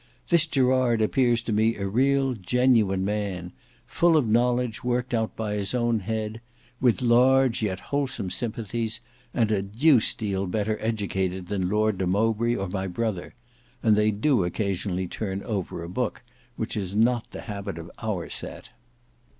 This 0.29 0.47
Gerard 0.47 0.99
appears 0.99 1.43
to 1.43 1.53
me 1.53 1.75
a 1.75 1.87
real 1.87 2.33
genuine 2.33 3.05
man; 3.05 3.51
full 3.85 4.17
of 4.17 4.27
knowledge 4.27 4.83
worked 4.83 5.13
out 5.13 5.35
by 5.35 5.53
his 5.53 5.75
own 5.75 5.99
head; 5.99 6.41
with 6.79 7.03
large 7.03 7.61
yet 7.61 7.79
wholesome 7.79 8.31
sympathies; 8.31 8.99
and 9.31 9.51
a 9.51 9.61
deuced 9.61 10.17
deal 10.17 10.47
better 10.47 10.79
educated 10.81 11.49
than 11.49 11.69
Lord 11.69 11.99
de 11.99 12.07
Mowbray 12.07 12.55
or 12.55 12.67
my 12.67 12.87
brother—and 12.87 13.95
they 13.95 14.09
do 14.09 14.43
occasionally 14.43 15.07
turn 15.07 15.43
over 15.43 15.83
a 15.83 15.87
book, 15.87 16.23
which 16.55 16.75
is 16.75 16.95
not 16.95 17.29
the 17.29 17.41
habit 17.41 17.77
of 17.77 17.91
our 18.01 18.27
set. 18.27 18.71